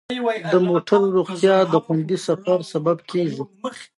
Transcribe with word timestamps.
د 0.53 0.55
موټرو 0.67 1.07
روغتیا 1.17 1.55
د 1.73 1.75
خوندي 1.83 2.17
سفر 2.27 2.57
سبب 2.71 2.97
کیږي. 3.11 3.43